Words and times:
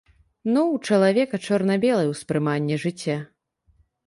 Ну 0.53 0.61
ў 0.75 0.77
чалавека 0.87 1.41
чорна-белае 1.49 2.09
ўспрыманне 2.13 2.75
жыцця. 2.87 3.21